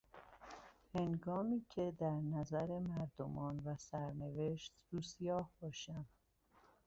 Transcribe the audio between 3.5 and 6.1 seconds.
و سرنوشت روسیاه باشم...